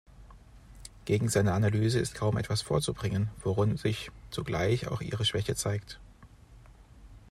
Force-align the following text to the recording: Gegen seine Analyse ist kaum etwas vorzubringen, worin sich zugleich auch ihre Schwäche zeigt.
Gegen 1.05 1.29
seine 1.29 1.53
Analyse 1.53 1.99
ist 1.99 2.15
kaum 2.15 2.37
etwas 2.39 2.63
vorzubringen, 2.63 3.29
worin 3.43 3.77
sich 3.77 4.09
zugleich 4.31 4.87
auch 4.87 5.01
ihre 5.01 5.25
Schwäche 5.25 5.53
zeigt. 5.53 5.99